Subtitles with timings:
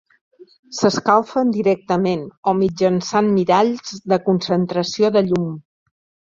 [0.75, 5.55] S'escalfen directament o mitjançant miralls de concentració de llum.